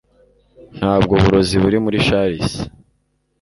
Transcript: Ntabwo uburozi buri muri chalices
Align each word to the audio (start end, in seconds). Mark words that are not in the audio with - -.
Ntabwo 0.77 1.11
uburozi 1.13 1.55
buri 1.63 1.77
muri 1.85 1.97
chalices 2.07 2.55